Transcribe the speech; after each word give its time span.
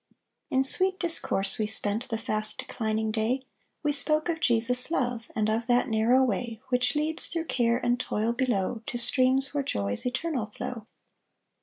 In 0.49 0.63
sweet 0.63 0.99
discourse 0.99 1.59
we 1.59 1.67
spent 1.67 2.09
The 2.09 2.17
fast 2.17 2.57
declining 2.57 3.11
day: 3.11 3.43
We 3.83 3.91
spoke 3.91 4.29
of 4.29 4.39
Jesus' 4.39 4.89
love, 4.89 5.27
And 5.35 5.47
of 5.47 5.67
that 5.67 5.89
narrow 5.89 6.23
way 6.23 6.59
Which 6.69 6.95
leads, 6.95 7.27
through 7.27 7.45
care 7.45 7.77
And 7.77 7.99
toil 7.99 8.33
below, 8.33 8.81
To 8.87 8.97
streams 8.97 9.53
where 9.53 9.61
joys 9.61 10.03
Eternal 10.07 10.47
flow. 10.47 10.87